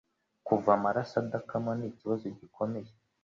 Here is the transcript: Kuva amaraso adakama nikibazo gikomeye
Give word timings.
Kuva 0.47 0.69
amaraso 0.77 1.13
adakama 1.23 1.71
nikibazo 1.79 2.25
gikomeye 2.39 2.91